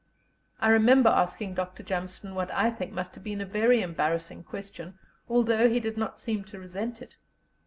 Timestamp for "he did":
5.69-5.95